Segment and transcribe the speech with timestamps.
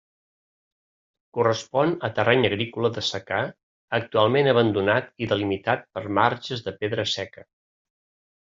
[1.37, 3.43] Correspon a terreny agrícola de secà
[3.99, 7.47] actualment abandonat i delimitat per marges de pedra seca.